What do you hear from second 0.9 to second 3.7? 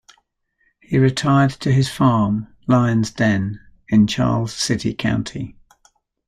retired to his farm, Lion's Den,